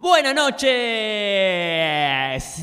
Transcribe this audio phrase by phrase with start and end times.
[0.00, 0.70] Buenas noches.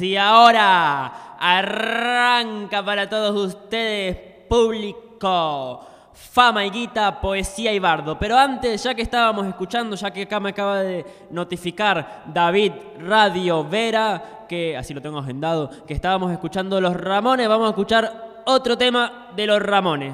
[0.02, 4.16] Y ahora arranca para todos ustedes,
[4.48, 5.86] público.
[6.14, 8.18] Fama y guita, poesía y bardo.
[8.18, 13.68] Pero antes, ya que estábamos escuchando, ya que acá me acaba de notificar David Radio
[13.68, 18.78] Vera, que así lo tengo agendado, que estábamos escuchando Los Ramones, vamos a escuchar otro
[18.78, 20.14] tema de Los Ramones.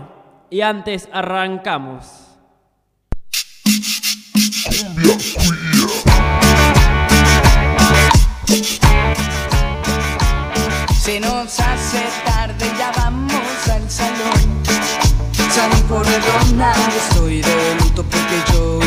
[0.50, 2.30] Y antes arrancamos.
[11.02, 14.62] Se nos hace tarde, ya vamos al salón.
[15.54, 18.81] Salí por redonda, estoy de luto porque yo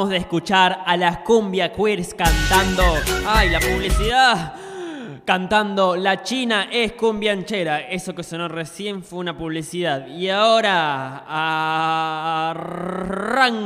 [0.00, 2.82] Acabamos de escuchar a las cumbia queers cantando.
[3.26, 4.54] ¡Ay, la publicidad!
[5.26, 7.80] Cantando La China es cumbianchera.
[7.80, 10.06] Eso que sonó recién fue una publicidad.
[10.06, 11.26] Y ahora
[12.48, 13.60] arranca.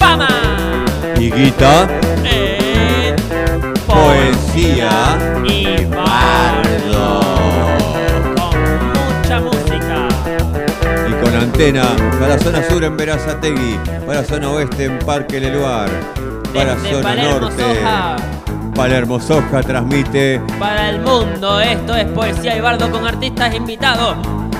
[0.00, 0.84] ¡Fama!
[1.16, 7.20] Higuita, En poesía y bardo.
[8.36, 8.58] Con
[8.92, 10.08] mucha música.
[11.08, 11.84] y con antena
[12.20, 15.88] para zona sur en Verazategui, para zona oeste en Parque Leluar,
[16.54, 17.62] para Desde zona Palermo, norte.
[17.62, 18.16] Soja.
[18.74, 24.16] Palermo Soja transmite Para el mundo, esto es Poesía y Bardo con artistas invitados.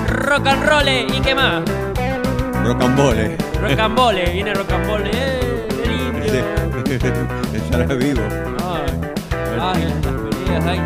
[0.07, 1.63] Rock and roll y qué más.
[2.63, 3.37] Rocambole.
[3.61, 5.03] Rock and roll, viene rock and roll.
[5.05, 6.43] Eh, qué limpio.
[7.71, 8.21] Ya la vivo.
[9.73, 10.13] Las
[10.45, 10.81] peleas, ay.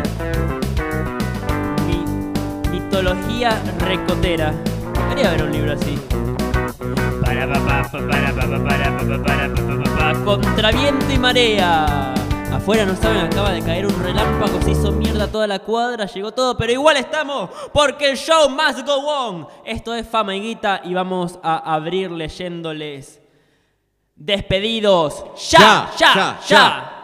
[1.86, 4.54] Mi- mitología recotera.
[5.08, 5.98] Quería ver un libro así.
[7.24, 10.24] Para, pa, pa, pa, para, pa, pa, para, pa, pa, para, pa, pa, pa, pa.
[10.24, 12.14] Contra viento y marea.
[12.52, 16.32] Afuera no saben, acaba de caer un relámpago, se hizo mierda toda la cuadra, llegó
[16.32, 19.46] todo, pero igual estamos, porque el show must go on.
[19.64, 23.20] Esto es Fama y Guita y vamos a abrir leyéndoles
[24.16, 25.24] despedidos.
[25.50, 26.99] Ya, Ya, ya, ya, ya.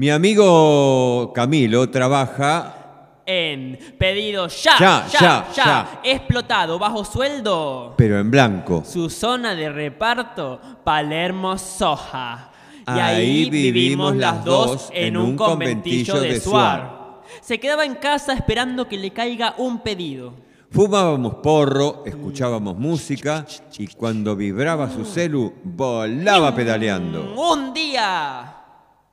[0.00, 6.00] Mi amigo Camilo trabaja En pedidos ya, Ya, ya, ya.
[6.02, 7.92] Explotado, bajo sueldo.
[7.98, 8.82] pero en blanco.
[8.82, 12.50] Su zona de reparto, Palermo Soja.
[12.78, 17.20] Y Ahí ahí, vivimos las dos en un conventillo conventillo de de Suar.
[17.42, 20.32] Se quedaba en casa esperando que le caiga un pedido.
[20.70, 23.44] Fumábamos porro, escuchábamos música
[23.76, 27.34] y cuando vibraba su celu, volaba pedaleando.
[27.34, 28.56] Un día.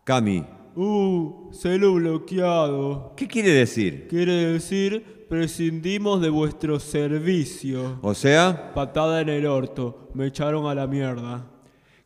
[0.06, 0.46] Cami,
[0.80, 3.14] Uh, celo bloqueado.
[3.18, 4.08] ¿qué quiere decir?
[4.08, 7.98] Quiere decir, prescindimos de vuestro servicio.
[8.04, 10.12] O sea, Patada en el orto.
[10.14, 11.50] Me echaron a la mierda.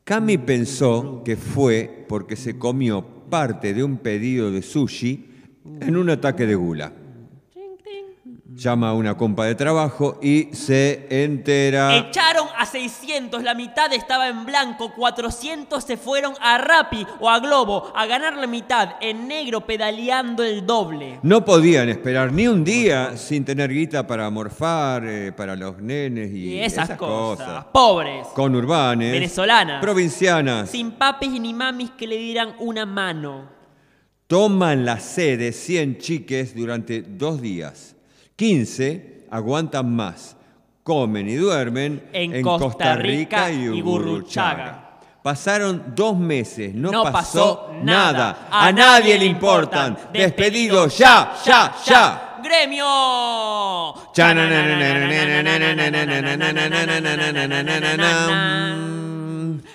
[0.06, 5.26] Cami pensó que fue porque se comió parte de un pedido de sushi
[5.82, 6.94] en un ataque de gula.
[8.62, 11.98] Llama a una compa de trabajo y se entera.
[11.98, 17.40] Echaron a 600, la mitad estaba en blanco, 400 se fueron a Rappi o a
[17.40, 21.18] Globo a ganar la mitad, en negro pedaleando el doble.
[21.24, 26.30] No podían esperar ni un día sin tener guita para morfar, eh, para los nenes
[26.32, 27.66] y, Y esas, cosas.
[27.74, 28.28] Pobres.
[28.36, 29.12] Conurbanes.
[29.12, 29.82] Venezolanas.
[29.82, 30.70] Provincianas.
[30.70, 33.50] Sin papis ni mamis que le dieran una mano.
[34.28, 37.96] Toman la sede 100 chiques durante dos días.
[38.42, 40.36] 15 aguantan más.
[40.82, 44.98] Comen y duermen En Costa Rica y Gurruchaga.
[45.22, 47.12] Pasaron dos meses, no, No pasó,
[47.68, 48.48] pasó nada.
[48.50, 49.96] A, nadie le importan.
[50.12, 52.40] Despedidos ya, ya, ya.
[52.44, 53.94] ¡Gremio!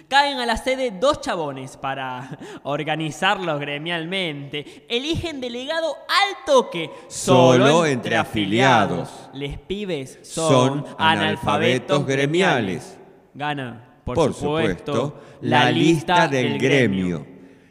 [0.09, 4.87] Caen a la sede dos chabones para organizarlos gremialmente.
[4.89, 6.91] Eligen delegado al toque.
[7.09, 9.11] Solo entre afiliados.
[9.33, 12.83] Les pibes Son son, analfabetos analfabetos gremiales.
[12.85, 12.99] gremiales.
[13.35, 17.27] Gana, por, Por, supuesto, supuesto, la lista del gremio.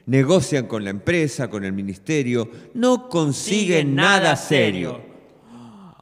[0.08, 5.02] Negocian con la empresa, con el ministerio, no consiguen Siguen nada serio.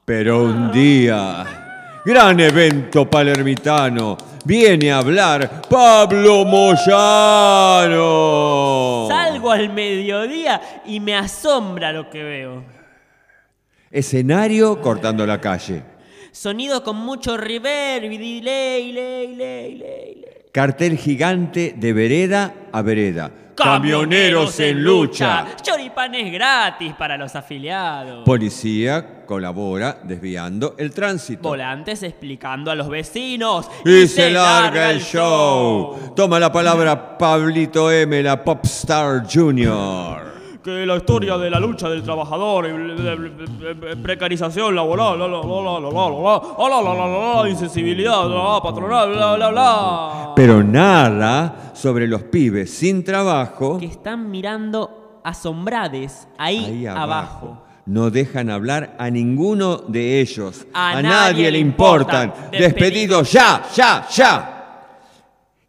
[0.03, 7.95] Pero un día, gran evento palermitano, viene a hablar Pablo Moyano.
[9.09, 12.63] Salgo al mediodía y me asombra lo que veo.
[13.91, 15.83] Escenario cortando la calle.
[16.31, 20.42] Sonido con mucho reverb y delay, ley, ley, ley.
[20.53, 23.31] Cartel gigante de vereda a vereda.
[23.55, 25.47] Camioneros en lucha.
[25.59, 28.23] Choripanes gratis para los afiliados.
[28.23, 31.49] Policía colabora desviando el tránsito.
[31.49, 33.67] Volantes explicando a los vecinos.
[33.83, 36.13] Y se larga el show.
[36.15, 40.32] Toma la palabra Pablito M, la Popstar Junior
[40.63, 48.29] que la historia de la lucha del trabajador y precarización laboral, la, la, la, insensibilidad,
[48.29, 50.31] la, patronal, bla, bla, bla.
[50.35, 53.77] Pero nada sobre los pibes sin trabajo.
[53.77, 57.61] Que están mirando asombrades ahí, abajo.
[57.85, 60.65] No dejan hablar a ninguno de ellos.
[60.73, 62.29] A, nadie, le importan.
[62.29, 62.51] importan.
[62.51, 64.52] Despedido ya, ya, ya.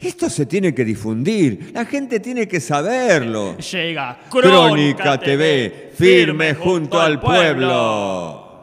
[0.05, 1.71] Esto se tiene que difundir.
[1.73, 3.57] La gente tiene que saberlo.
[3.57, 8.63] Llega Crónica TV, firme junto al pueblo.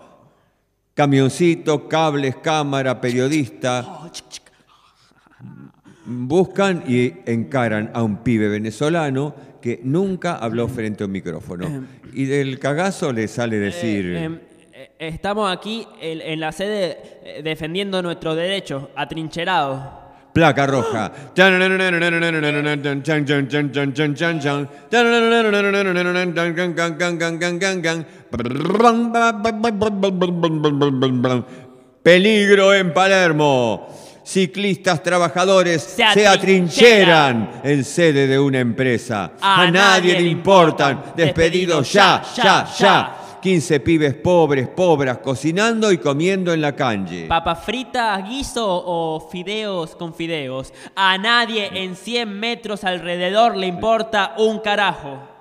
[0.93, 4.11] Camioncito, cables, cámara, periodista.
[6.05, 11.85] Buscan y encaran a un pibe venezolano que nunca habló frente a un micrófono.
[12.13, 14.05] Y del cagazo le sale decir...
[14.05, 14.39] Eh, em,
[14.73, 20.00] eh, estamos aquí en, en la sede eh, defendiendo nuestros derechos, atrincherados.
[20.33, 21.11] Placa roja.
[32.03, 33.87] Peligro en Palermo.
[34.23, 39.31] Ciclistas trabajadores se, Se atrincheran en sede de una empresa.
[39.41, 41.13] A A, nadie le importan.
[41.15, 43.20] Despedidos ya, ya, ya.
[43.41, 47.25] 15 pibes pobres, pobres, cocinando y comiendo en la calle.
[47.27, 50.71] Papas fritas, guiso o fideos con fideos.
[50.95, 55.31] A nadie en 100 metros alrededor le importa un carajo.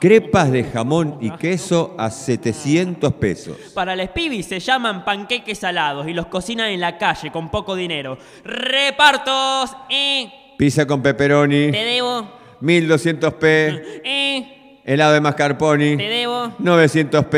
[0.00, 3.56] Crepas de jamón y queso a 700 pesos.
[3.74, 7.74] Para les pibis se llaman panqueques salados y los cocinan en la calle con poco
[7.74, 8.18] dinero.
[8.44, 12.28] Repartos, eh, Pizza con pepperoni, te debo,
[12.62, 13.42] 1200p.
[14.04, 17.32] eh, Helado de mascarpone, te debo, 900p.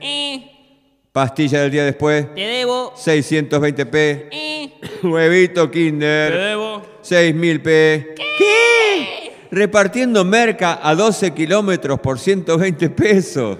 [0.00, 0.48] eh,
[1.12, 4.28] Pastilla del día después, te debo, 620p.
[4.32, 6.82] eh, Huevito Te Kinder, debo.
[7.02, 7.62] 6000p.
[8.14, 8.61] ¿Qué?
[9.54, 13.58] Repartiendo merca a 12 kilómetros por 120 pesos.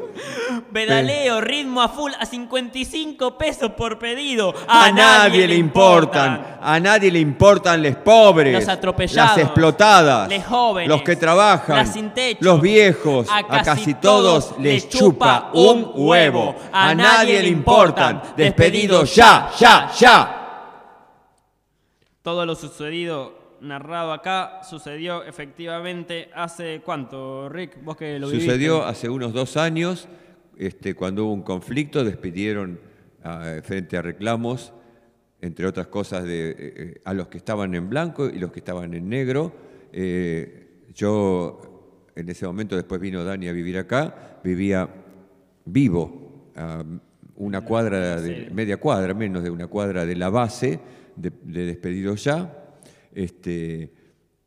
[0.72, 4.54] pedaleo, ritmo a full a 55 pesos por pedido.
[4.66, 6.56] A, nadie le importan.
[6.62, 8.54] A nadie le importan los pobres.
[8.54, 10.30] Los atropellados, Las explotadas.
[10.30, 11.76] les jóvenes, Los que trabajan.
[11.76, 12.38] las sin techo.
[12.40, 13.28] Los viejos.
[13.28, 16.56] A A casi todos les chupa un huevo.
[16.72, 18.22] A nadie le importan.
[18.34, 20.38] Despedidos ya, ya, ya.
[22.22, 28.90] Todo lo sucedido narrado acá sucedió efectivamente hace cuánto, Rick, vos que lo Sucedió viviste.
[28.90, 30.09] hace unos dos años,
[30.59, 32.78] este, cuando hubo un conflicto, despidieron
[33.62, 34.73] frente a reclamos,
[35.40, 38.61] entre otras cosas, de, eh, eh, a los que estaban en blanco y los que
[38.61, 39.52] estaban en negro.
[39.92, 44.88] Eh, yo, en ese momento, después vino Dani a vivir acá, vivía
[45.64, 46.85] vivo, a
[47.37, 50.81] una cuadra, de, media cuadra, menos de una cuadra de la base
[51.16, 52.62] de, de Despedidos Ya.
[53.14, 53.92] Este,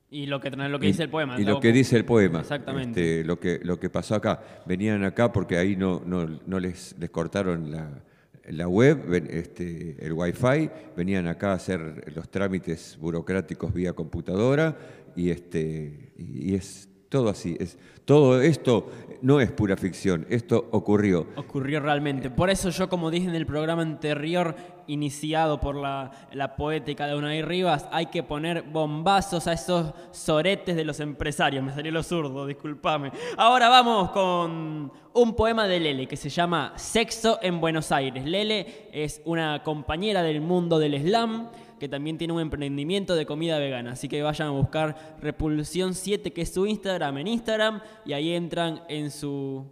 [0.10, 1.39] Y lo que, lo que dice el poema.
[1.39, 2.41] y lo que dice el poema.
[2.41, 3.19] Exactamente.
[3.19, 4.41] este, lo, que, lo que pasó acá.
[4.65, 8.03] Venían acá porque ahí no, no, no les, les cortaron la,
[8.50, 10.69] la web, este, el wifi.
[10.95, 14.77] Venían acá a hacer los trámites burocráticos vía computadora
[15.15, 17.55] y, este, y es todo así.
[17.60, 18.91] Es, todo esto
[19.22, 21.27] no es pura ficción, esto ocurrió.
[21.36, 22.29] Ocurrió realmente.
[22.29, 24.55] Por eso yo, como dije en el programa anterior,
[24.87, 26.11] iniciado por la,
[26.57, 31.63] poética de Unai Rivas, hay que poner bombazos a esos soretes de los empresarios.
[31.63, 33.11] Me salió lo zurdo, discúlpame.
[33.37, 38.25] Ahora vamos con un poema de Lele que se llama Sexo en Buenos Aires.
[38.25, 41.49] Lele es una compañera del mundo del slam
[41.79, 43.91] que también tiene un emprendimiento de comida vegana.
[43.91, 48.33] Así que vayan a buscar Repulsión 7, que es su Instagram, en Instagram, y ahí
[48.33, 49.65] entran en su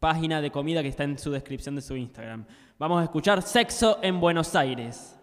[0.00, 2.44] página de comida que está en su descripción de su Instagram.
[2.78, 5.15] Vamos a escuchar Sexo en Buenos Aires.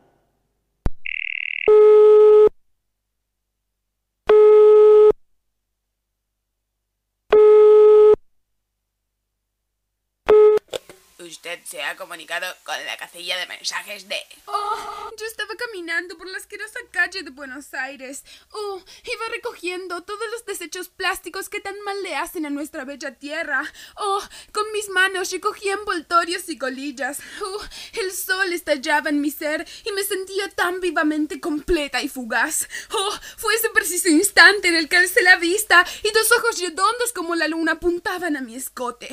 [11.44, 14.16] Usted se ha comunicado con la casilla de mensajes de...
[14.46, 18.24] Oh, yo estaba caminando por la asquerosa calle de Buenos Aires.
[18.52, 23.16] Oh, iba recogiendo todos los desechos plásticos que tan mal le hacen a nuestra bella
[23.16, 23.62] tierra.
[23.98, 24.24] Oh,
[24.54, 27.20] con mis manos recogía envoltorios y colillas.
[27.42, 27.62] Oh,
[28.00, 32.70] el sol estallaba en mi ser y me sentía tan vivamente completa y fugaz.
[32.94, 37.12] Oh, fue ese preciso instante en el que alcé la vista y dos ojos redondos
[37.14, 39.10] como la luna apuntaban a mi escote.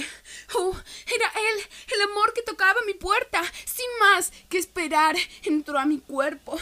[0.55, 3.43] Oh, era él, el amor que tocaba mi puerta.
[3.65, 6.59] Sin más que esperar, entró a mi cuerpo.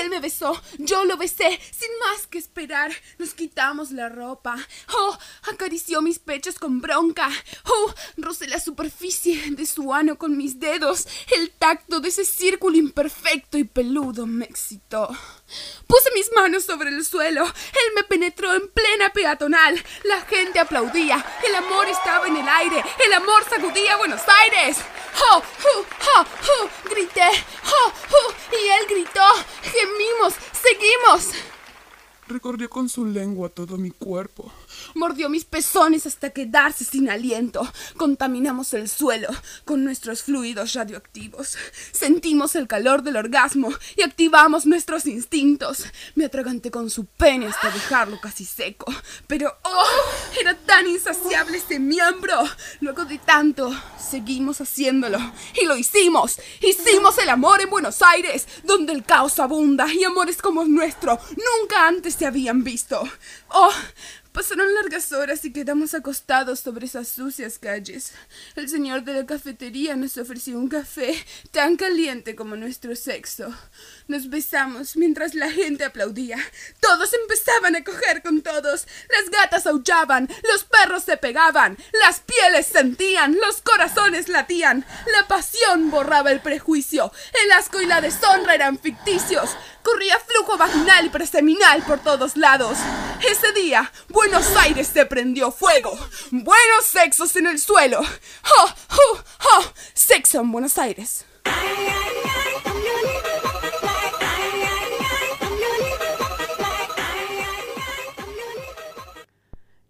[0.00, 1.60] Él me besó, yo lo besé.
[1.70, 4.56] Sin más que esperar, nos quitamos la ropa.
[4.94, 5.18] Oh,
[5.50, 7.28] acarició mis pechos con bronca.
[7.64, 11.06] Oh, rocé la superficie de su ano con mis dedos.
[11.36, 15.08] El tacto de ese círculo imperfecto y peludo me excitó.
[15.86, 17.44] Puse mis manos sobre el suelo.
[17.44, 19.82] Él me penetró en plena peatonal.
[20.04, 21.24] La gente aplaudía.
[21.46, 22.82] El amor estaba en el aire.
[23.04, 24.78] El amor sacudía Buenos Aires.
[25.20, 25.42] ¡Oh!
[25.42, 25.84] ¡Oh!
[26.16, 26.24] ¡Oh!
[26.24, 26.88] ¡Oh!
[26.88, 27.28] Grité.
[27.64, 27.92] ¡Oh!
[28.10, 28.32] ¡Oh!
[28.52, 29.20] Y él gritó.
[29.62, 30.34] Gemimos.
[30.52, 31.34] Seguimos.
[32.28, 34.50] Recorrió con su lengua todo mi cuerpo.
[34.94, 37.66] Mordió mis pezones hasta quedarse sin aliento.
[37.96, 39.28] Contaminamos el suelo
[39.64, 41.56] con nuestros fluidos radioactivos.
[41.92, 45.84] Sentimos el calor del orgasmo y activamos nuestros instintos.
[46.14, 48.92] Me atraganté con su pene hasta dejarlo casi seco.
[49.26, 50.40] Pero, ¡oh!
[50.40, 52.42] Era tan insaciable ese miembro.
[52.80, 55.18] Luego de tanto, seguimos haciéndolo.
[55.60, 56.40] Y lo hicimos.
[56.60, 61.18] Hicimos el amor en Buenos Aires, donde el caos abunda y amores como el nuestro
[61.30, 63.02] nunca antes se habían visto.
[63.48, 63.72] ¡Oh!
[64.32, 68.12] Pasaron largas horas y quedamos acostados sobre esas sucias calles.
[68.56, 71.14] El señor de la cafetería nos ofreció un café
[71.50, 73.54] tan caliente como nuestro sexo.
[74.08, 76.36] Nos besamos mientras la gente aplaudía.
[76.80, 78.86] Todos empezaban a coger con todos.
[79.08, 84.84] Las gatas aullaban, los perros se pegaban, las pieles sentían, los corazones latían.
[85.06, 87.12] La pasión borraba el prejuicio.
[87.44, 89.50] El asco y la deshonra eran ficticios.
[89.82, 92.78] Corría flujo vaginal y preseminal por todos lados.
[93.28, 95.92] Ese día, Buenos Aires se prendió fuego.
[96.30, 98.00] Buenos sexos en el suelo.
[98.00, 99.18] ¡Oh, oh,
[99.54, 99.72] oh!
[99.94, 101.24] Sexo en Buenos Aires.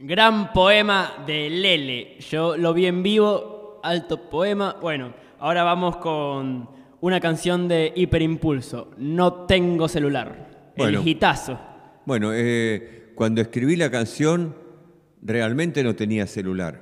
[0.05, 2.17] Gran poema de Lele.
[2.29, 4.77] Yo lo vi en vivo, alto poema.
[4.81, 6.69] Bueno, ahora vamos con
[7.01, 8.91] una canción de Hiperimpulso.
[8.99, 10.73] No tengo celular.
[10.77, 10.99] Bueno.
[10.99, 11.57] El hitazo.
[12.05, 14.57] Bueno, eh, cuando escribí la canción,
[15.23, 16.82] realmente no tenía celular.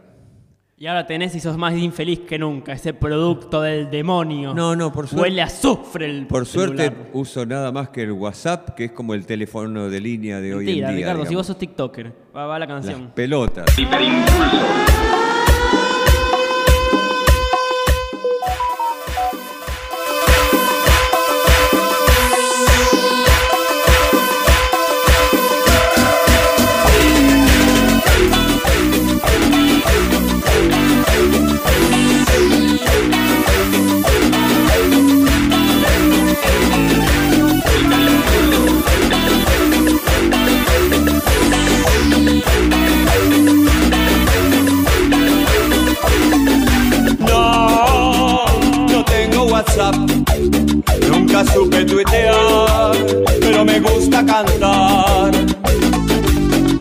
[0.82, 2.72] Y ahora tenés y sos más infeliz que nunca.
[2.72, 4.54] Ese producto del demonio.
[4.54, 7.10] No, no, por suerte- Huele a azufre el Por suerte celular.
[7.12, 10.70] uso nada más que el WhatsApp, que es como el teléfono de línea de hoy
[10.70, 10.90] en día.
[10.90, 11.34] Ricardo, si digamos.
[11.34, 12.12] vos sos TikToker.
[12.34, 13.12] Va, va la Las canción.
[13.14, 13.66] pelotas.
[13.78, 15.19] No,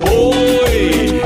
[0.01, 1.21] Uy,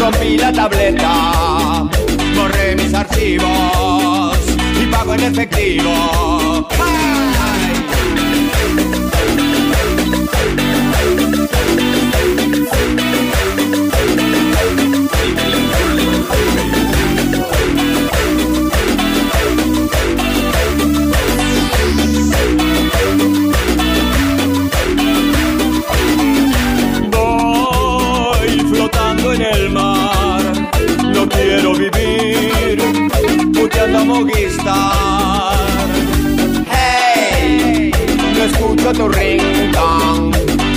[0.00, 1.88] rompí la tableta,
[2.34, 4.36] borré mis archivos
[4.82, 6.45] y pago en efectivo.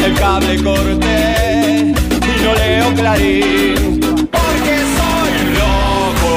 [0.05, 3.99] El cable corté y no leo clarín.
[4.29, 6.33] Porque soy loco,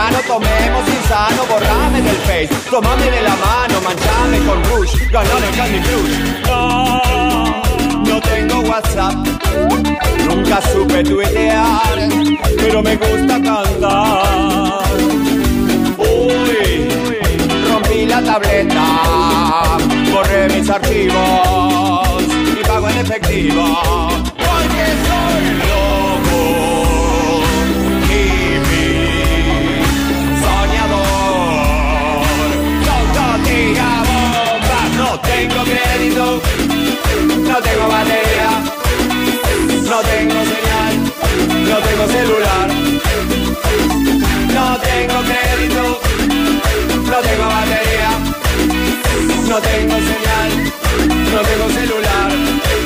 [0.07, 5.79] marciano, tomemos insano, borrame del face, tomame de la mano, manchame con rush, ganale Candy
[5.79, 6.47] Crush.
[6.47, 7.61] No,
[8.05, 9.15] no tengo WhatsApp,
[10.27, 12.09] nunca supe tuitear,
[12.57, 14.93] pero me gusta cantar.
[15.97, 16.89] Uy,
[17.69, 19.77] rompí la tableta,
[20.11, 22.23] borré mis archivos
[22.59, 24.26] y pago en efectivo.
[35.37, 36.41] Tengo crédito,
[37.49, 38.49] no tengo batería,
[39.91, 40.93] no tengo señal,
[41.69, 42.67] no tengo celular.
[44.57, 45.83] No tengo crédito,
[47.11, 48.11] no tengo batería,
[49.49, 50.51] no tengo señal,
[51.33, 52.76] no tengo celular.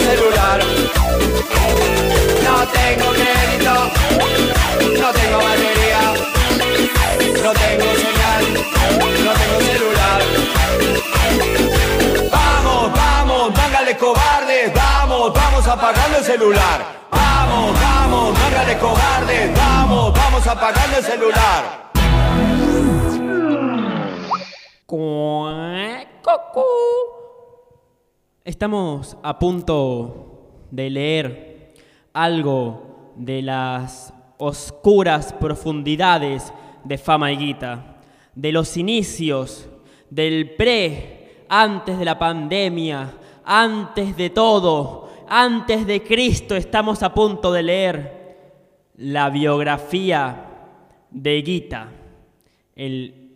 [0.00, 0.60] celular.
[2.44, 3.74] No tengo crédito,
[5.00, 6.02] no tengo batería,
[7.42, 8.44] no tengo señal,
[9.24, 10.20] no tengo celular.
[12.30, 16.78] Vamos, vamos, manga de cobardes, vamos, vamos apagando el celular.
[17.10, 21.88] Vamos, vamos, manga de cobardes, vamos, vamos apagando el celular.
[24.86, 26.08] Cuac,
[28.48, 31.74] Estamos a punto de leer
[32.14, 36.50] algo de las oscuras profundidades
[36.82, 37.98] de Fama y Guita,
[38.34, 39.68] de los inicios,
[40.08, 43.12] del pre, antes de la pandemia,
[43.44, 48.36] antes de todo, antes de Cristo, estamos a punto de leer
[48.96, 50.46] la biografía
[51.10, 51.90] de Guita,
[52.74, 53.30] el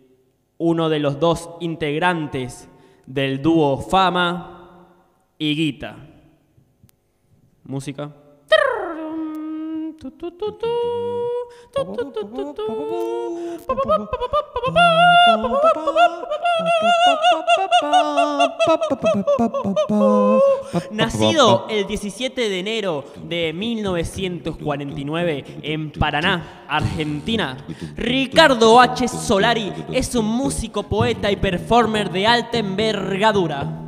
[0.57, 2.67] uno de los dos integrantes
[3.05, 4.52] del dúo Fama
[5.43, 5.97] y Guita.
[7.65, 8.13] Música.
[20.91, 27.57] Nacido el 17 de enero de 1949 en Paraná, Argentina,
[27.97, 29.09] Ricardo H.
[29.09, 33.82] Solari es un músico, poeta y performer de alta envergadura.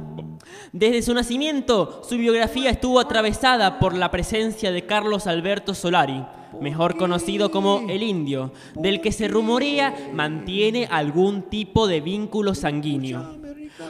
[0.76, 6.26] Desde su nacimiento, su biografía estuvo atravesada por la presencia de Carlos Alberto Solari,
[6.60, 13.38] mejor conocido como el indio, del que se rumorea mantiene algún tipo de vínculo sanguíneo.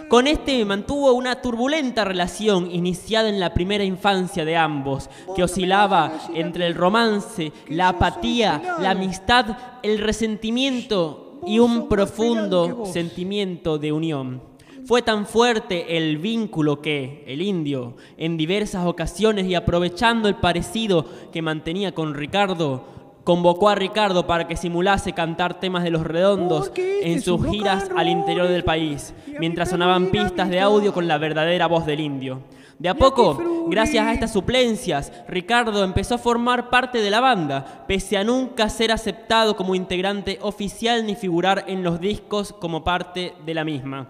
[0.10, 6.14] Con este mantuvo una turbulenta relación iniciada en la primera infancia de ambos, que oscilaba
[6.36, 14.55] entre el romance, la apatía, la amistad, el resentimiento y un profundo sentimiento de unión.
[14.86, 21.08] Fue tan fuerte el vínculo que el indio, en diversas ocasiones y aprovechando el parecido
[21.32, 22.86] que mantenía con Ricardo,
[23.24, 28.10] convocó a Ricardo para que simulase cantar temas de los redondos en sus giras al
[28.10, 32.44] interior del país, mientras sonaban pistas de audio con la verdadera voz del indio.
[32.78, 37.86] De a poco, gracias a estas suplencias, Ricardo empezó a formar parte de la banda,
[37.88, 43.34] pese a nunca ser aceptado como integrante oficial ni figurar en los discos como parte
[43.48, 44.10] de la misma.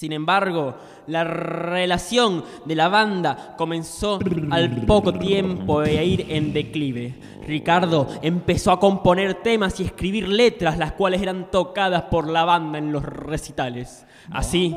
[0.00, 0.76] Sin embargo,
[1.08, 4.18] la relación de la banda comenzó
[4.50, 7.16] al poco tiempo de ir en declive.
[7.46, 12.78] Ricardo empezó a componer temas y escribir letras, las cuales eran tocadas por la banda
[12.78, 14.06] en los recitales.
[14.30, 14.74] Así,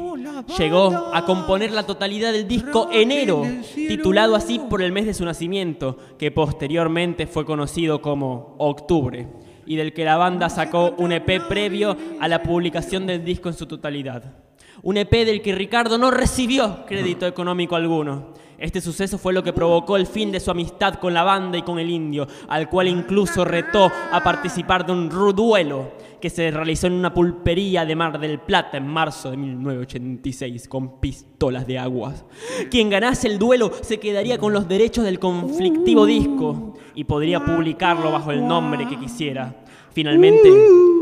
[0.57, 5.23] llegó a componer la totalidad del disco Enero, titulado así por el mes de su
[5.23, 9.29] nacimiento, que posteriormente fue conocido como Octubre,
[9.65, 13.55] y del que la banda sacó un EP previo a la publicación del disco en
[13.55, 14.43] su totalidad.
[14.85, 18.33] Un EP del que Ricardo no recibió crédito económico alguno.
[18.57, 21.61] Este suceso fue lo que provocó el fin de su amistad con la banda y
[21.61, 26.87] con el indio, al cual incluso retó a participar de un duelo que se realizó
[26.87, 32.25] en una pulpería de Mar del Plata en marzo de 1986 con pistolas de aguas.
[32.69, 38.11] Quien ganase el duelo se quedaría con los derechos del conflictivo disco y podría publicarlo
[38.11, 39.63] bajo el nombre que quisiera.
[39.93, 40.49] Finalmente,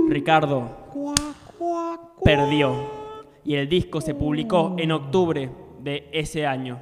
[0.07, 0.69] Ricardo
[2.23, 3.00] perdió
[3.43, 5.49] y el disco se publicó en octubre
[5.79, 6.79] de ese año.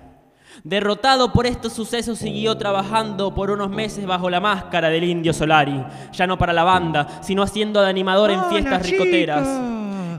[0.63, 5.84] Derrotado por estos sucesos, siguió trabajando por unos meses bajo la máscara del indio Solari,
[6.12, 9.48] ya no para la banda, sino haciendo de animador en fiestas ricoteras.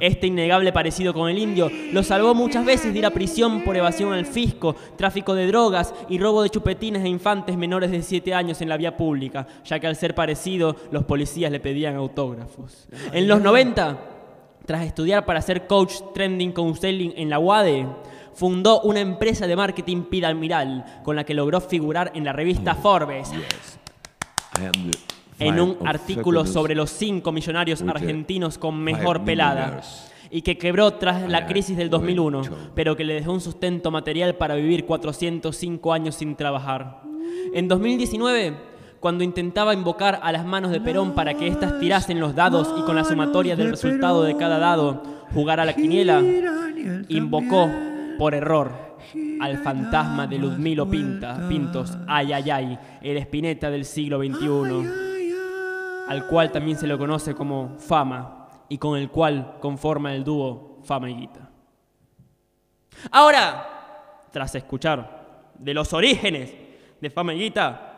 [0.01, 3.77] Este innegable parecido con el indio lo salvó muchas veces de ir a prisión por
[3.77, 8.33] evasión al fisco, tráfico de drogas y robo de chupetines a infantes menores de 7
[8.33, 12.89] años en la vía pública, ya que al ser parecido los policías le pedían autógrafos.
[13.13, 14.20] En los 90
[14.67, 17.87] tras estudiar para ser coach trending counseling en la UADE,
[18.35, 23.31] fundó una empresa de marketing piramidal con la que logró figurar en la revista Forbes.
[25.39, 29.81] En un artículo sobre los cinco millonarios argentinos con mejor pelada
[30.31, 32.43] y que quebró tras la crisis del 2001,
[32.75, 37.03] pero que le dejó un sustento material para vivir 405 años sin trabajar.
[37.53, 38.70] En 2019
[39.01, 42.83] cuando intentaba invocar a las manos de Perón para que éstas tirasen los dados y
[42.83, 46.23] con la sumatoria del resultado de cada dado jugar a la quiniela,
[47.09, 47.71] invocó
[48.19, 48.99] por error
[49.41, 54.87] al fantasma de Ludmilo Pinta, Pintos, ay, ay, ay, el espineta del siglo XXI,
[56.07, 60.81] al cual también se lo conoce como Fama y con el cual conforma el dúo
[60.85, 61.49] Fama y Guita.
[63.11, 66.55] Ahora, tras escuchar de los orígenes
[67.01, 67.90] de Fama y Guita,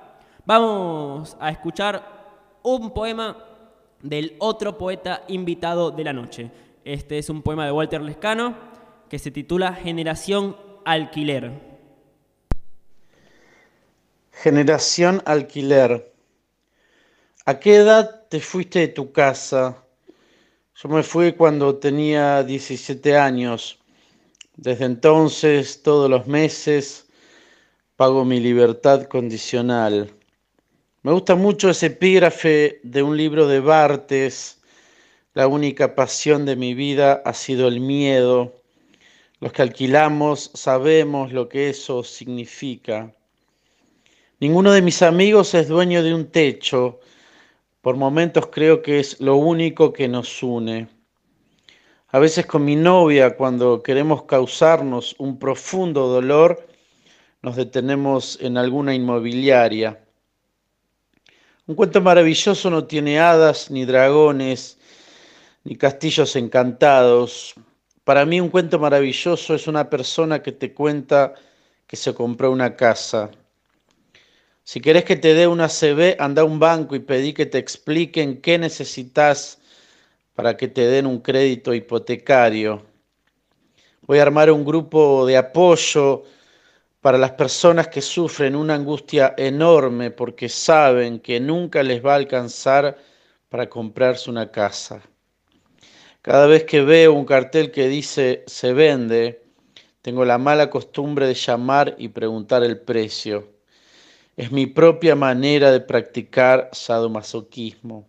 [0.45, 3.37] Vamos a escuchar un poema
[4.03, 6.51] del otro poeta invitado de la noche.
[6.85, 8.57] Este es un poema de Walter Lescano
[9.09, 11.53] que se titula Generación Alquiler.
[14.33, 16.13] Generación Alquiler.
[17.45, 19.85] ¿A qué edad te fuiste de tu casa?
[20.75, 23.79] Yo me fui cuando tenía 17 años.
[24.57, 27.07] Desde entonces, todos los meses,
[27.95, 30.13] pago mi libertad condicional.
[31.05, 34.63] Me gusta mucho ese epígrafe de un libro de Bartes.
[35.35, 38.55] La única pasión de mi vida ha sido el miedo.
[39.41, 43.13] Los que alquilamos sabemos lo que eso significa.
[44.39, 47.01] Ninguno de mis amigos es dueño de un techo.
[47.81, 50.87] Por momentos creo que es lo único que nos une.
[52.11, 56.65] A veces con mi novia, cuando queremos causarnos un profundo dolor,
[57.43, 60.02] nos detenemos en alguna inmobiliaria.
[61.65, 64.79] Un cuento maravilloso no tiene hadas, ni dragones,
[65.63, 67.55] ni castillos encantados.
[68.03, 71.35] Para mí un cuento maravilloso es una persona que te cuenta
[71.87, 73.31] que se compró una casa.
[74.65, 77.59] Si querés que te dé una CB, anda a un banco y pedí que te
[77.59, 79.61] expliquen qué necesitas
[80.35, 82.83] para que te den un crédito hipotecario.
[84.01, 86.25] Voy a armar un grupo de apoyo
[87.03, 92.17] para las personas que sufren una angustia enorme porque saben que nunca les va a
[92.17, 92.97] alcanzar
[93.49, 95.03] para comprarse una casa.
[96.23, 99.43] Cada vez que veo un cartel que dice se vende,
[100.01, 103.49] tengo la mala costumbre de llamar y preguntar el precio.
[104.37, 108.07] Es mi propia manera de practicar sadomasoquismo.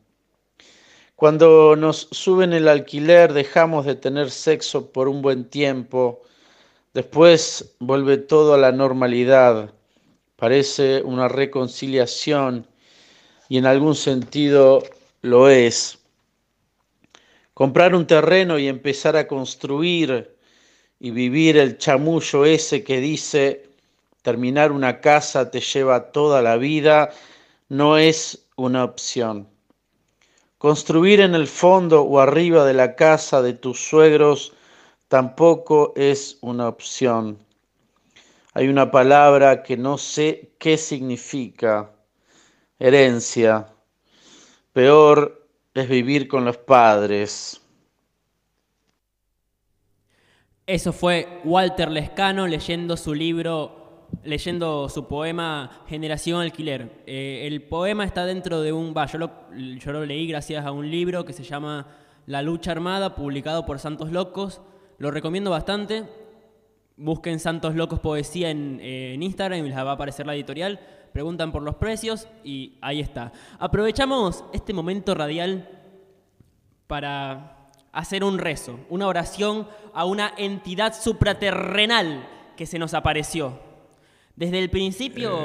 [1.15, 6.21] Cuando nos suben el alquiler dejamos de tener sexo por un buen tiempo.
[6.93, 9.73] Después vuelve todo a la normalidad.
[10.35, 12.67] Parece una reconciliación
[13.49, 14.83] y en algún sentido
[15.21, 15.97] lo es.
[17.55, 20.35] Comprar un terreno y empezar a construir
[20.99, 23.69] y vivir el chamullo ese que dice
[24.21, 27.09] terminar una casa te lleva toda la vida,
[27.69, 29.49] no es una opción.
[30.59, 34.53] Construir en el fondo o arriba de la casa de tus suegros
[35.13, 37.37] tampoco es una opción.
[38.55, 41.91] Hay una palabra que no sé qué significa,
[42.79, 43.67] herencia.
[44.71, 47.61] Peor es vivir con los padres.
[50.65, 57.03] Eso fue Walter Lescano leyendo su libro, leyendo su poema Generación Alquiler.
[57.05, 58.95] Eh, el poema está dentro de un...
[59.77, 61.85] Yo lo leí gracias a un libro que se llama
[62.25, 64.63] La lucha armada, publicado por Santos Locos.
[64.97, 66.03] Lo recomiendo bastante.
[66.95, 70.79] Busquen Santos Locos Poesía en, eh, en Instagram y les va a aparecer la editorial.
[71.11, 73.31] Preguntan por los precios y ahí está.
[73.59, 75.69] Aprovechamos este momento radial
[76.87, 82.27] para hacer un rezo, una oración a una entidad supraterrenal
[82.57, 83.72] que se nos apareció.
[84.35, 85.39] Desde el principio...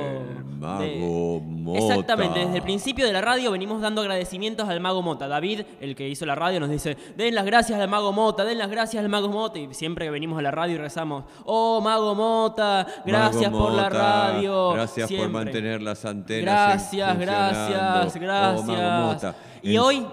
[0.59, 1.79] Mago Mota.
[1.79, 5.29] Exactamente, desde el principio de la radio venimos dando agradecimientos al Mago Mota.
[5.29, 8.59] David, el que hizo la radio, nos dice, den las gracias al Mago Mota, den
[8.59, 9.59] las gracias al Mago Mota.
[9.61, 13.75] Y siempre que venimos a la radio y rezamos, oh Mago Mota, gracias Mago por
[13.75, 14.73] la radio.
[14.73, 16.43] Gracias por mantener las antenas.
[16.43, 18.17] Gracias, gracias.
[18.17, 19.01] Oh, Mago gracias.
[19.01, 19.37] Mota.
[19.63, 20.07] y En- hoy,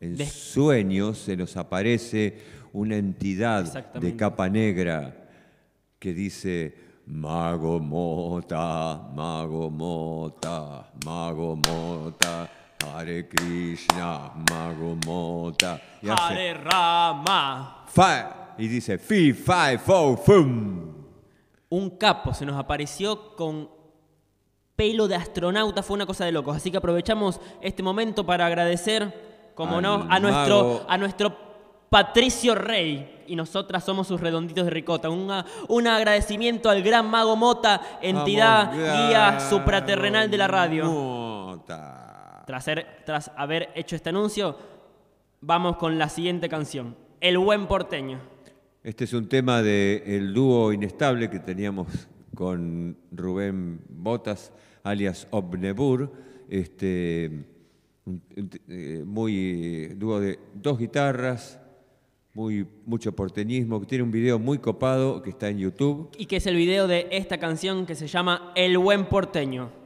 [0.00, 2.38] En Des- sueños se nos aparece
[2.72, 5.28] una entidad de capa negra
[5.98, 6.74] que dice,
[7.12, 12.48] Mago Mota, Mago Mota, Mago Mota,
[12.86, 15.80] Hare Krishna, Mago Mota.
[16.00, 17.84] Y hace, Hare Rama.
[17.88, 20.94] fa, y dice, fi, fi, fo, fum.
[21.70, 23.68] Un capo se nos apareció con
[24.76, 26.56] pelo de astronauta, fue una cosa de locos.
[26.56, 30.86] Así que aprovechamos este momento para agradecer, como Al no, a nuestro, mago.
[30.88, 31.36] a nuestro
[31.90, 33.19] Patricio Rey.
[33.30, 35.08] Y nosotras somos sus redonditos de ricota.
[35.08, 40.84] Una- un agradecimiento al gran mago Mota, entidad, Vamos, guía supraterrenal de la radio.
[40.90, 42.42] Mota.
[42.44, 42.66] Tras,
[43.06, 44.56] tras haber hecho este anuncio,
[45.40, 46.96] vamos con la siguiente canción.
[47.20, 48.18] El buen porteño.
[48.82, 56.10] Este es un tema del dúo inestable que teníamos con Rubén Botas, alias Obnebur,
[56.48, 57.44] este,
[58.68, 61.60] eh, muy dúo de dos guitarras,
[62.40, 66.08] muy, mucho porteñismo, que tiene un video muy copado que está en YouTube.
[66.16, 69.79] y que es el video de esta canción que se llama El buen porteño.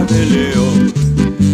[0.00, 0.92] De león.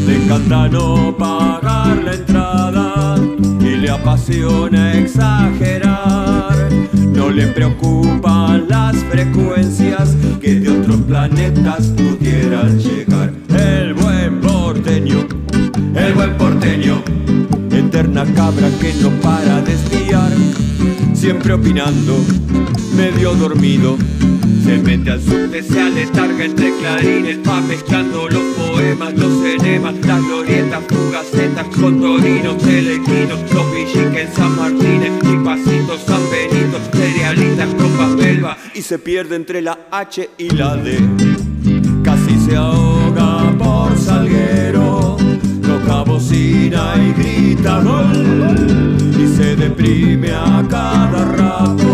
[0.06, 3.16] Le encanta no pagar la entrada
[3.60, 6.56] y le apasiona exagerar.
[7.12, 13.32] No le preocupan las frecuencias que de otros planetas pudieran llegar.
[13.50, 15.26] El buen porteño,
[15.94, 17.02] el buen porteño,
[17.70, 20.32] eterna cabra que no para de espiar,
[21.12, 22.16] siempre opinando,
[22.96, 23.96] medio dormido.
[24.68, 30.22] Se mete al subte, se aletarga entre clarines, va mezclando los poemas, los enemas, las
[30.22, 38.82] glorietas, fugacetas, contorinos, telequinos, los villiques, San Martínez, chipasitos, San Benito, cerealitas, tropas belva, y
[38.82, 40.98] se pierde entre la H y la D.
[42.04, 45.16] Casi se ahoga por Salguero,
[45.62, 49.16] toca bocina y grita gol.
[49.18, 51.87] Y se deprime a cada rato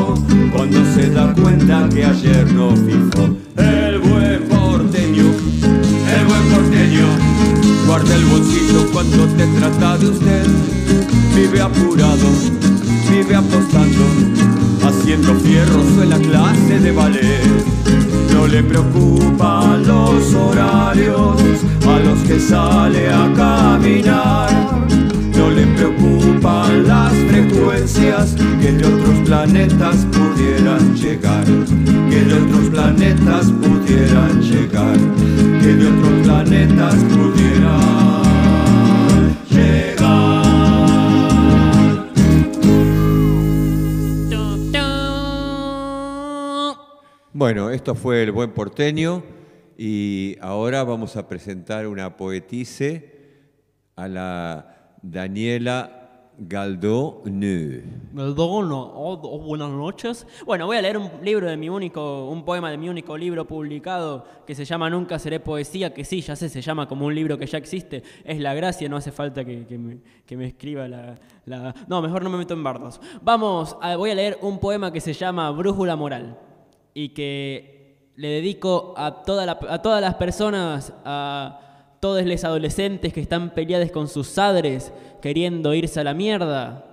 [1.35, 3.37] cuenta que ayer no fijó.
[3.57, 7.07] El buen porteño, el buen porteño,
[7.87, 10.47] guarda el bolsillo cuando te trata de usted.
[11.35, 12.29] Vive apurado,
[13.11, 14.05] vive apostando,
[14.87, 17.65] haciendo fierros en la clase de ballet.
[18.33, 21.41] No le preocupan los horarios
[21.87, 24.51] a los que sale a caminar.
[25.37, 25.67] No le
[26.45, 31.45] las frecuencias que de otros planetas pudieran llegar.
[31.45, 34.99] Que de otros planetas pudieran llegar.
[35.63, 37.81] Que de otros planetas pudieran
[39.49, 40.45] llegar.
[47.33, 49.23] Bueno, esto fue El Buen Porteño
[49.79, 53.13] y ahora vamos a presentar una poetise
[53.97, 56.04] a la Daniela
[56.39, 57.83] Galdone.
[58.13, 60.27] Galdono, oh, oh, buenas noches.
[60.45, 63.47] Bueno, voy a leer un libro de mi único, un poema de mi único libro
[63.47, 67.15] publicado que se llama Nunca seré poesía, que sí, ya sé, se llama como un
[67.15, 68.03] libro que ya existe.
[68.25, 72.03] Es la gracia, no hace falta que, que me, que me escriba la, la- No,
[72.03, 73.01] mejor no me meto en bardos.
[73.23, 76.39] Vamos, a- voy a leer un poema que se llama Brújula Moral
[76.95, 81.61] y que le dedico a, toda la- a todas las personas, a
[82.01, 84.93] todos los adolescentes que están peleados con sus padres,
[85.25, 86.85] queriendo irse a la mierda,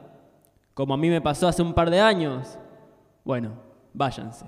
[0.74, 2.58] como a mí me pasó hace un par de años.
[3.26, 3.52] Bueno,
[3.94, 4.46] váyanse.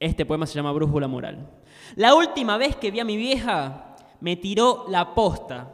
[0.00, 1.48] Este poema se llama Brújula Moral.
[1.94, 5.72] La última vez que vi a mi vieja, me tiró la posta.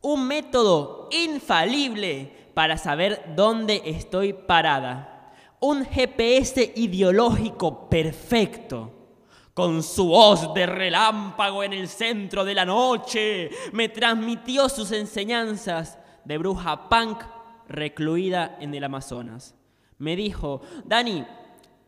[0.00, 5.34] Un método infalible para saber dónde estoy parada.
[5.60, 8.90] Un GPS ideológico perfecto.
[9.52, 15.98] Con su voz de relámpago en el centro de la noche, me transmitió sus enseñanzas
[16.24, 17.22] de bruja punk
[17.68, 19.54] recluida en el Amazonas.
[19.98, 21.24] Me dijo, Dani,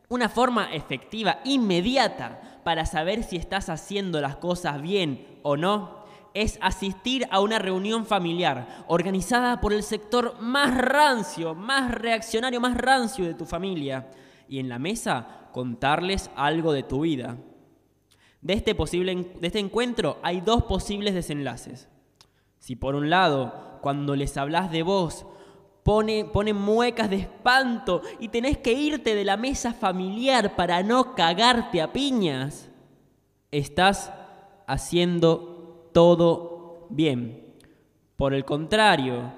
[0.08, 6.58] una forma efectiva, inmediata, para saber si estás haciendo las cosas bien o no, es
[6.60, 13.24] asistir a una reunión familiar organizada por el sector más rancio, más reaccionario, más rancio
[13.24, 14.10] de tu familia.
[14.48, 17.36] Y en la mesa contarles algo de tu vida.
[18.40, 21.88] De este, posible, de este encuentro hay dos posibles desenlaces.
[22.64, 25.26] Si por un lado, cuando les hablas de vos,
[25.82, 31.14] pone, ponen muecas de espanto y tenés que irte de la mesa familiar para no
[31.14, 32.70] cagarte a piñas,
[33.50, 34.10] estás
[34.66, 37.52] haciendo todo bien.
[38.16, 39.30] Por el contrario,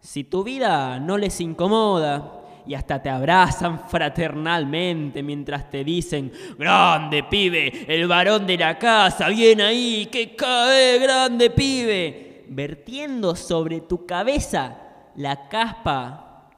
[0.00, 7.22] si tu vida no les incomoda y hasta te abrazan fraternalmente mientras te dicen, grande
[7.24, 14.06] pibe, el varón de la casa, bien ahí, que cae, grande pibe, vertiendo sobre tu
[14.06, 14.78] cabeza
[15.16, 16.50] la caspa,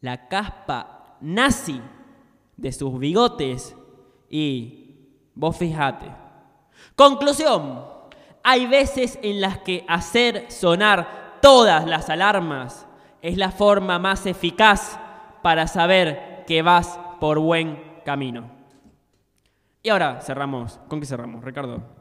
[0.00, 1.80] la caspa nazi
[2.56, 3.74] de sus bigotes
[4.28, 6.10] y vos fijate.
[6.94, 7.84] Conclusión,
[8.42, 12.86] hay veces en las que hacer sonar todas las alarmas
[13.22, 14.98] es la forma más eficaz
[15.42, 18.50] para saber que vas por buen camino.
[19.82, 20.80] Y ahora cerramos.
[20.88, 21.95] ¿Con qué cerramos, Ricardo?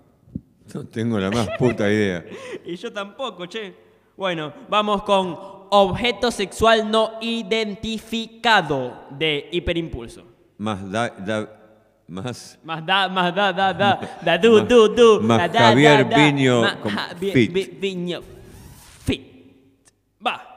[0.73, 2.25] No tengo la más puta idea.
[2.65, 3.73] Y yo tampoco, che.
[4.17, 5.37] Bueno, vamos con
[5.69, 10.23] objeto sexual no identificado de hiperimpulso.
[10.57, 11.49] Más da, da-
[12.07, 15.19] más Más da, más da, da, da, da, du, du, du.
[15.21, 16.17] más da, da, Javier da, da.
[16.17, 17.51] Viño con fit.
[17.51, 18.21] Vi- Viño
[19.03, 19.21] fit.
[20.25, 20.54] Va.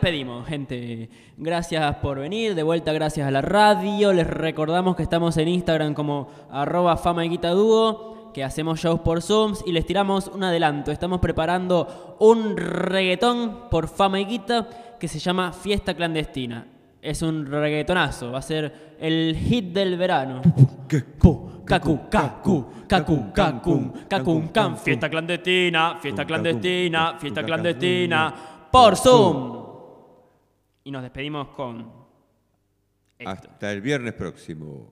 [0.00, 1.10] Despedimos, gente.
[1.36, 2.54] Gracias por venir.
[2.54, 4.14] De vuelta, gracias a la radio.
[4.14, 9.00] Les recordamos que estamos en Instagram como arroba fama y guita dúo, que hacemos shows
[9.00, 10.90] por Zooms y les tiramos un adelanto.
[10.90, 16.66] Estamos preparando un reggaetón por fama y guita que se llama Fiesta Clandestina.
[17.02, 20.40] Es un reggaetonazo, va a ser el hit del verano.
[21.20, 24.78] Cu, cacu, cacu, cacu, cacu, cacu, can.
[24.78, 28.34] Fiesta clandestina, fiesta clandestina, fiesta clandestina,
[28.72, 29.59] por Zoom.
[30.84, 31.92] Y nos despedimos con
[33.24, 34.90] Hasta el viernes próximo.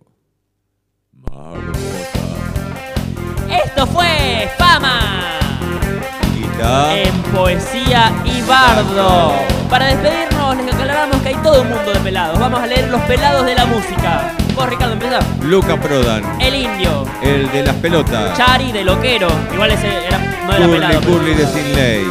[3.51, 5.39] Esto fue Fama
[6.95, 9.33] en Poesía y Bardo.
[9.71, 12.39] Para despedirnos les aclaramos que hay todo un mundo de pelados.
[12.39, 14.35] Vamos a leer los pelados de la música.
[14.55, 15.21] Vos Ricardo, empezá.
[15.45, 16.41] Luca Prodan.
[16.41, 17.05] El indio.
[17.23, 18.37] El de las pelotas.
[18.37, 19.29] Chari de Loquero.
[19.55, 21.01] Igual ese era, no era Curly pelado.
[21.01, 22.05] pero- Curly de Sin Ley.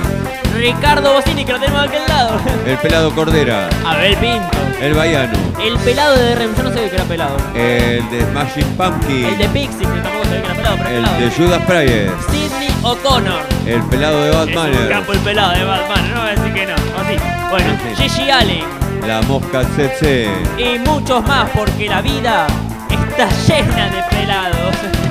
[0.58, 2.40] Ricardo Bocini, que lo tenemos de aquel lado.
[2.66, 3.70] El pelado Cordera.
[3.86, 4.58] Abel Pinto.
[4.82, 5.38] El Baiano.
[5.64, 7.38] El pelado de Rem, yo no sabía que era pelado.
[7.56, 9.26] El de Smashing Pumpkin.
[9.26, 11.20] El de Pixie, que tampoco sabía que era pelado, pero El pelado.
[11.20, 12.32] de Judas Priest.
[12.32, 13.42] Sidney O'Connor.
[13.66, 14.88] El pelado de Es un Batman.
[14.90, 16.74] capo el pelado de Batman, no voy a decir que no.
[16.74, 17.18] Así.
[17.50, 18.10] Bueno, Sí.
[18.10, 18.64] Gigi Allen.
[19.08, 20.30] La mosca tsetse.
[20.58, 22.46] Y muchos más, porque la vida
[22.90, 24.56] está llena de pelados.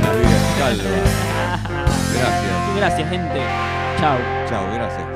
[0.02, 0.90] La vida es calva.
[2.14, 2.76] Gracias.
[2.76, 3.40] Gracias, gente.
[4.00, 4.16] Chao.
[4.48, 5.15] Chao, gracias.